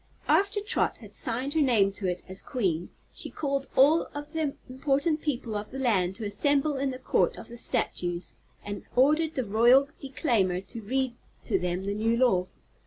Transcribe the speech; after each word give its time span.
After 0.27 0.59
Trot 0.61 0.97
had 0.97 1.13
signed 1.13 1.53
her 1.53 1.61
name 1.61 1.91
to 1.91 2.07
it 2.07 2.23
as 2.27 2.41
Queen 2.41 2.89
she 3.13 3.29
called 3.29 3.67
all 3.75 4.07
of 4.15 4.33
the 4.33 4.55
important 4.67 5.21
people 5.21 5.55
of 5.55 5.69
the 5.69 5.77
land 5.77 6.15
to 6.15 6.25
assemble 6.25 6.75
in 6.75 6.89
the 6.89 6.97
Court 6.97 7.37
of 7.37 7.49
the 7.49 7.57
Statues 7.59 8.33
and 8.65 8.81
ordered 8.95 9.35
the 9.35 9.45
Royal 9.45 9.89
Declaimer 9.99 10.59
to 10.61 10.81
read 10.81 11.13
to 11.43 11.59
them 11.59 11.83
the 11.85 11.93
new 11.93 12.17
law. 12.17 12.47